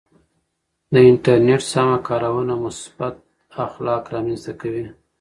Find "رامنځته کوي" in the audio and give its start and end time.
4.13-4.85